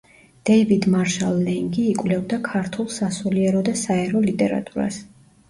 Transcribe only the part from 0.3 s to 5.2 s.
დეივიდ მარშალ ლენგი იკვლევდა ქართულ სასულიერო და საერო ლიტერატურას.